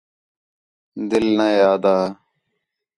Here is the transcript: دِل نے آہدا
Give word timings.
دِل 1.09 1.25
نے 1.37 1.49
آہدا 1.71 1.95